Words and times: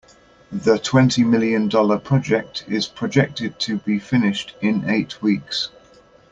The 0.51 0.79
twenty 0.79 1.23
million 1.23 1.69
dollar 1.69 1.99
project 1.99 2.65
is 2.67 2.87
projected 2.87 3.59
to 3.59 3.77
be 3.77 3.99
finished 3.99 4.55
in 4.59 4.89
eight 4.89 5.21
weeks. 5.21 5.69